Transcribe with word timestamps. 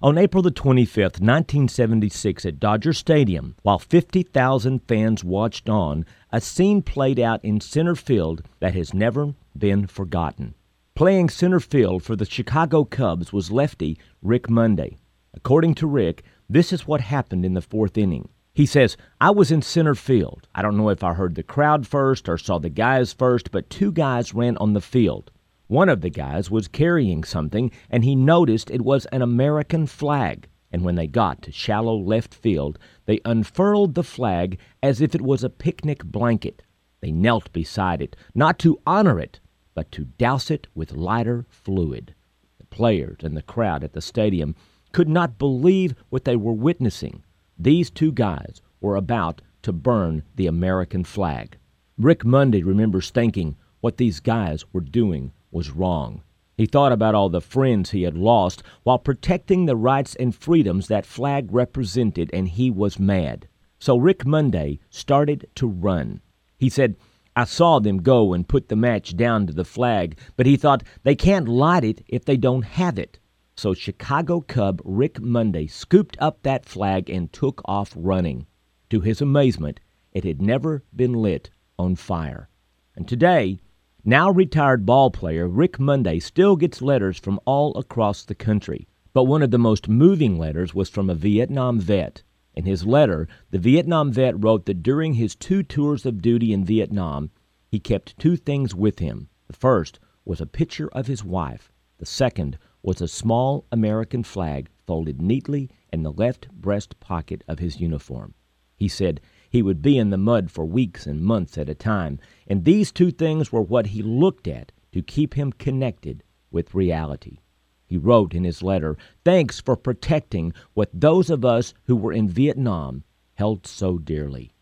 On 0.00 0.16
April 0.16 0.44
the 0.44 0.52
25th, 0.52 1.18
1976, 1.18 2.46
at 2.46 2.60
Dodger 2.60 2.92
Stadium, 2.92 3.56
while 3.62 3.80
50,000 3.80 4.78
fans 4.86 5.24
watched 5.24 5.68
on, 5.68 6.06
a 6.30 6.40
scene 6.40 6.82
played 6.82 7.18
out 7.18 7.44
in 7.44 7.60
center 7.60 7.96
field 7.96 8.42
that 8.60 8.74
has 8.74 8.94
never 8.94 9.34
been 9.58 9.88
forgotten. 9.88 10.54
Playing 10.94 11.28
center 11.28 11.58
field 11.58 12.04
for 12.04 12.14
the 12.14 12.24
Chicago 12.24 12.84
Cubs 12.84 13.32
was 13.32 13.50
lefty 13.50 13.98
Rick 14.22 14.48
Monday. 14.48 14.98
According 15.34 15.74
to 15.74 15.88
Rick, 15.88 16.22
this 16.48 16.72
is 16.72 16.86
what 16.86 17.00
happened 17.00 17.44
in 17.44 17.54
the 17.54 17.60
fourth 17.60 17.98
inning. 17.98 18.28
He 18.54 18.66
says, 18.66 18.96
I 19.20 19.30
was 19.30 19.50
in 19.50 19.62
center 19.62 19.96
field. 19.96 20.46
I 20.54 20.62
don't 20.62 20.76
know 20.76 20.90
if 20.90 21.02
I 21.02 21.14
heard 21.14 21.34
the 21.34 21.42
crowd 21.42 21.88
first 21.88 22.28
or 22.28 22.38
saw 22.38 22.60
the 22.60 22.70
guys 22.70 23.12
first, 23.12 23.50
but 23.50 23.68
two 23.68 23.90
guys 23.90 24.32
ran 24.32 24.56
on 24.58 24.74
the 24.74 24.80
field. 24.80 25.32
One 25.68 25.90
of 25.90 26.00
the 26.00 26.08
guys 26.08 26.50
was 26.50 26.66
carrying 26.66 27.24
something, 27.24 27.70
and 27.90 28.02
he 28.02 28.16
noticed 28.16 28.70
it 28.70 28.80
was 28.80 29.04
an 29.06 29.20
American 29.20 29.86
flag. 29.86 30.48
And 30.72 30.82
when 30.82 30.94
they 30.94 31.06
got 31.06 31.42
to 31.42 31.52
shallow 31.52 31.94
left 31.94 32.34
field, 32.34 32.78
they 33.04 33.20
unfurled 33.26 33.94
the 33.94 34.02
flag 34.02 34.58
as 34.82 35.02
if 35.02 35.14
it 35.14 35.20
was 35.20 35.44
a 35.44 35.50
picnic 35.50 36.02
blanket. 36.04 36.62
They 37.00 37.12
knelt 37.12 37.52
beside 37.52 38.00
it, 38.00 38.16
not 38.34 38.58
to 38.60 38.80
honor 38.86 39.20
it, 39.20 39.40
but 39.74 39.92
to 39.92 40.06
douse 40.06 40.50
it 40.50 40.66
with 40.74 40.92
lighter 40.92 41.44
fluid. 41.50 42.14
The 42.58 42.66
players 42.66 43.18
and 43.22 43.36
the 43.36 43.42
crowd 43.42 43.84
at 43.84 43.92
the 43.92 44.00
stadium 44.00 44.56
could 44.92 45.08
not 45.08 45.38
believe 45.38 45.94
what 46.08 46.24
they 46.24 46.36
were 46.36 46.54
witnessing. 46.54 47.22
These 47.58 47.90
two 47.90 48.12
guys 48.12 48.62
were 48.80 48.96
about 48.96 49.42
to 49.62 49.72
burn 49.74 50.22
the 50.34 50.46
American 50.46 51.04
flag. 51.04 51.58
Rick 51.98 52.24
Monday 52.24 52.62
remembers 52.62 53.10
thinking 53.10 53.56
what 53.80 53.98
these 53.98 54.20
guys 54.20 54.64
were 54.72 54.80
doing 54.80 55.32
was 55.50 55.70
wrong. 55.70 56.22
He 56.56 56.66
thought 56.66 56.92
about 56.92 57.14
all 57.14 57.28
the 57.28 57.40
friends 57.40 57.90
he 57.90 58.02
had 58.02 58.16
lost 58.16 58.62
while 58.82 58.98
protecting 58.98 59.66
the 59.66 59.76
rights 59.76 60.16
and 60.16 60.34
freedoms 60.34 60.88
that 60.88 61.06
flag 61.06 61.52
represented, 61.52 62.30
and 62.32 62.48
he 62.48 62.70
was 62.70 62.98
mad. 62.98 63.46
So 63.78 63.96
Rick 63.96 64.26
Monday 64.26 64.80
started 64.90 65.46
to 65.54 65.68
run. 65.68 66.20
He 66.58 66.68
said, 66.68 66.96
I 67.36 67.44
saw 67.44 67.78
them 67.78 68.02
go 68.02 68.32
and 68.32 68.48
put 68.48 68.68
the 68.68 68.74
match 68.74 69.16
down 69.16 69.46
to 69.46 69.52
the 69.52 69.64
flag, 69.64 70.18
but 70.36 70.46
he 70.46 70.56
thought 70.56 70.82
they 71.04 71.14
can't 71.14 71.46
light 71.46 71.84
it 71.84 72.02
if 72.08 72.24
they 72.24 72.36
don't 72.36 72.64
have 72.64 72.98
it. 72.98 73.20
So 73.54 73.74
Chicago 73.74 74.40
Cub 74.40 74.82
Rick 74.84 75.20
Monday 75.20 75.68
scooped 75.68 76.16
up 76.20 76.42
that 76.42 76.66
flag 76.66 77.08
and 77.08 77.32
took 77.32 77.62
off 77.66 77.92
running. 77.96 78.46
To 78.90 79.00
his 79.00 79.20
amazement, 79.20 79.78
it 80.12 80.24
had 80.24 80.42
never 80.42 80.82
been 80.96 81.12
lit 81.12 81.50
on 81.78 81.94
fire. 81.94 82.48
And 82.96 83.06
today, 83.06 83.60
now 84.04 84.30
retired 84.30 84.86
ball 84.86 85.10
player 85.10 85.46
Rick 85.46 85.78
Monday 85.78 86.18
still 86.18 86.56
gets 86.56 86.80
letters 86.80 87.18
from 87.18 87.38
all 87.44 87.76
across 87.76 88.24
the 88.24 88.34
country. 88.34 88.86
But 89.12 89.24
one 89.24 89.42
of 89.42 89.50
the 89.50 89.58
most 89.58 89.88
moving 89.88 90.38
letters 90.38 90.74
was 90.74 90.88
from 90.88 91.10
a 91.10 91.14
Vietnam 91.14 91.80
vet. 91.80 92.22
In 92.54 92.64
his 92.64 92.86
letter, 92.86 93.28
the 93.50 93.58
Vietnam 93.58 94.12
vet 94.12 94.42
wrote 94.42 94.66
that 94.66 94.82
during 94.82 95.14
his 95.14 95.34
two 95.34 95.62
tours 95.62 96.06
of 96.06 96.22
duty 96.22 96.52
in 96.52 96.64
Vietnam, 96.64 97.30
he 97.68 97.78
kept 97.78 98.18
two 98.18 98.36
things 98.36 98.74
with 98.74 98.98
him. 98.98 99.28
The 99.46 99.56
first 99.56 99.98
was 100.24 100.40
a 100.40 100.46
picture 100.46 100.88
of 100.88 101.06
his 101.06 101.24
wife. 101.24 101.72
The 101.98 102.06
second 102.06 102.58
was 102.82 103.00
a 103.00 103.08
small 103.08 103.66
American 103.72 104.22
flag 104.22 104.68
folded 104.86 105.20
neatly 105.20 105.70
in 105.92 106.02
the 106.02 106.12
left 106.12 106.48
breast 106.50 106.98
pocket 107.00 107.44
of 107.48 107.58
his 107.58 107.80
uniform. 107.80 108.34
He 108.76 108.88
said, 108.88 109.20
he 109.50 109.62
would 109.62 109.80
be 109.80 109.96
in 109.96 110.10
the 110.10 110.18
mud 110.18 110.50
for 110.50 110.64
weeks 110.64 111.06
and 111.06 111.22
months 111.22 111.56
at 111.56 111.68
a 111.68 111.74
time, 111.74 112.18
and 112.46 112.64
these 112.64 112.92
two 112.92 113.10
things 113.10 113.50
were 113.50 113.62
what 113.62 113.86
he 113.86 114.02
looked 114.02 114.46
at 114.46 114.72
to 114.92 115.02
keep 115.02 115.34
him 115.34 115.52
connected 115.52 116.22
with 116.50 116.74
reality. 116.74 117.38
He 117.86 117.96
wrote 117.96 118.34
in 118.34 118.44
his 118.44 118.62
letter, 118.62 118.98
Thanks 119.24 119.60
for 119.60 119.76
protecting 119.76 120.52
what 120.74 120.90
those 120.92 121.30
of 121.30 121.44
us 121.44 121.72
who 121.84 121.96
were 121.96 122.12
in 122.12 122.28
Vietnam 122.28 123.04
held 123.34 123.66
so 123.66 123.96
dearly. 123.96 124.52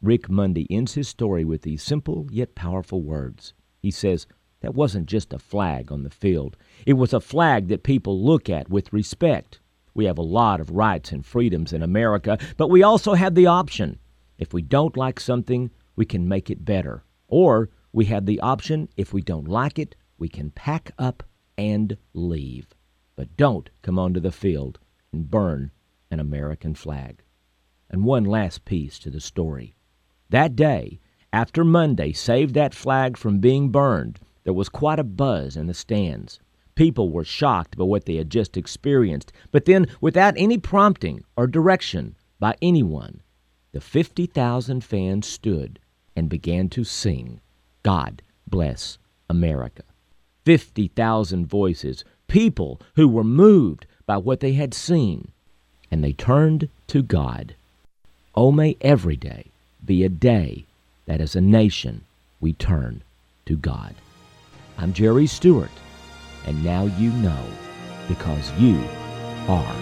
Rick 0.00 0.30
Monday 0.30 0.66
ends 0.70 0.94
his 0.94 1.08
story 1.08 1.44
with 1.44 1.62
these 1.62 1.82
simple 1.82 2.26
yet 2.30 2.54
powerful 2.54 3.02
words. 3.02 3.52
He 3.80 3.90
says, 3.90 4.26
That 4.60 4.74
wasn't 4.74 5.06
just 5.06 5.34
a 5.34 5.38
flag 5.38 5.92
on 5.92 6.02
the 6.02 6.10
field, 6.10 6.56
it 6.86 6.94
was 6.94 7.12
a 7.12 7.20
flag 7.20 7.68
that 7.68 7.82
people 7.82 8.24
look 8.24 8.48
at 8.48 8.70
with 8.70 8.92
respect. 8.92 9.60
We 9.92 10.06
have 10.06 10.18
a 10.18 10.22
lot 10.22 10.60
of 10.60 10.70
rights 10.70 11.12
and 11.12 11.24
freedoms 11.24 11.72
in 11.72 11.82
America, 11.82 12.38
but 12.56 12.68
we 12.68 12.82
also 12.82 13.14
have 13.14 13.34
the 13.34 13.46
option 13.46 13.98
if 14.38 14.52
we 14.52 14.62
don't 14.62 14.96
like 14.96 15.20
something, 15.20 15.70
we 15.96 16.04
can 16.04 16.28
make 16.28 16.50
it 16.50 16.64
better. 16.64 17.04
Or 17.28 17.70
we 17.92 18.06
have 18.06 18.26
the 18.26 18.40
option, 18.40 18.88
if 18.96 19.12
we 19.12 19.22
don't 19.22 19.48
like 19.48 19.78
it, 19.78 19.94
we 20.18 20.28
can 20.28 20.50
pack 20.50 20.90
up 20.98 21.22
and 21.56 21.96
leave. 22.12 22.66
But 23.16 23.36
don't 23.36 23.70
come 23.82 23.98
onto 23.98 24.20
the 24.20 24.32
field 24.32 24.78
and 25.12 25.30
burn 25.30 25.70
an 26.10 26.20
American 26.20 26.74
flag. 26.74 27.22
And 27.88 28.04
one 28.04 28.24
last 28.24 28.64
piece 28.64 28.98
to 29.00 29.10
the 29.10 29.20
story. 29.20 29.76
That 30.30 30.56
day, 30.56 31.00
after 31.32 31.64
Monday 31.64 32.12
saved 32.12 32.54
that 32.54 32.74
flag 32.74 33.16
from 33.16 33.38
being 33.38 33.70
burned, 33.70 34.20
there 34.44 34.52
was 34.52 34.68
quite 34.68 34.98
a 34.98 35.04
buzz 35.04 35.56
in 35.56 35.66
the 35.66 35.74
stands. 35.74 36.40
People 36.74 37.10
were 37.10 37.24
shocked 37.24 37.76
by 37.76 37.84
what 37.84 38.04
they 38.04 38.16
had 38.16 38.30
just 38.30 38.56
experienced, 38.56 39.32
but 39.52 39.64
then, 39.64 39.86
without 40.00 40.34
any 40.36 40.58
prompting 40.58 41.22
or 41.36 41.46
direction 41.46 42.16
by 42.40 42.56
anyone, 42.60 43.22
the 43.74 43.80
50,000 43.80 44.84
fans 44.84 45.26
stood 45.26 45.80
and 46.14 46.28
began 46.28 46.68
to 46.68 46.84
sing, 46.84 47.40
God 47.82 48.22
Bless 48.46 48.98
America. 49.28 49.82
50,000 50.44 51.46
voices, 51.46 52.04
people 52.28 52.80
who 52.94 53.08
were 53.08 53.24
moved 53.24 53.86
by 54.06 54.16
what 54.16 54.38
they 54.38 54.52
had 54.52 54.74
seen, 54.74 55.32
and 55.90 56.04
they 56.04 56.12
turned 56.12 56.68
to 56.86 57.02
God. 57.02 57.56
Oh, 58.36 58.52
may 58.52 58.76
every 58.80 59.16
day 59.16 59.46
be 59.84 60.04
a 60.04 60.08
day 60.08 60.66
that 61.06 61.20
as 61.20 61.34
a 61.34 61.40
nation 61.40 62.04
we 62.40 62.52
turn 62.52 63.02
to 63.46 63.56
God. 63.56 63.96
I'm 64.78 64.92
Jerry 64.92 65.26
Stewart, 65.26 65.70
and 66.46 66.64
now 66.64 66.84
you 66.84 67.10
know 67.10 67.44
because 68.06 68.52
you 68.52 68.80
are 69.48 69.74